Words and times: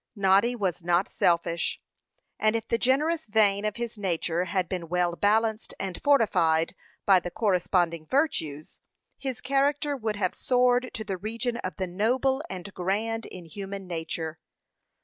Noddy 0.15 0.55
was 0.55 0.81
not 0.83 1.07
selfish; 1.07 1.79
and 2.39 2.55
if 2.55 2.67
the 2.67 2.79
generous 2.79 3.27
vein 3.27 3.65
of 3.65 3.75
his 3.75 3.99
nature 3.99 4.45
had 4.45 4.67
been 4.67 4.89
well 4.89 5.15
balanced 5.15 5.75
and 5.79 6.01
fortified 6.03 6.73
by 7.05 7.19
the 7.19 7.29
corresponding 7.29 8.07
virtues, 8.07 8.79
his 9.19 9.41
character 9.41 9.95
would 9.95 10.15
have 10.15 10.33
soared 10.33 10.89
to 10.95 11.03
the 11.03 11.17
region 11.17 11.57
of 11.57 11.75
the 11.75 11.85
noble 11.85 12.41
and 12.49 12.73
grand 12.73 13.27
in 13.27 13.45
human 13.45 13.85
nature. 13.85 14.39